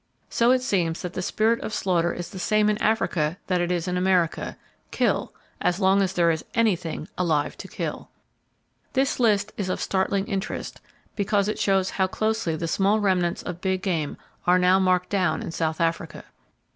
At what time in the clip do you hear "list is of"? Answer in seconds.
9.19-9.79